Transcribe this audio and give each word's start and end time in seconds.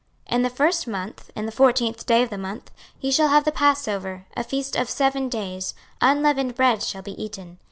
26:045:021 0.31 0.35
In 0.37 0.41
the 0.41 0.49
first 0.49 0.87
month, 0.87 1.31
in 1.35 1.45
the 1.45 1.51
fourteenth 1.51 2.05
day 2.07 2.23
of 2.23 2.31
the 2.31 2.37
month, 2.39 2.71
ye 2.99 3.11
shall 3.11 3.27
have 3.27 3.45
the 3.45 3.51
passover, 3.51 4.25
a 4.35 4.43
feast 4.43 4.75
of 4.75 4.89
seven 4.89 5.29
days; 5.29 5.75
unleavened 6.01 6.55
bread 6.55 6.81
shall 6.81 7.03
be 7.03 7.11
eaten. 7.23 7.59